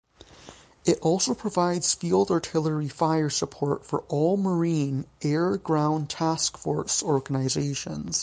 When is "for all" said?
3.85-4.35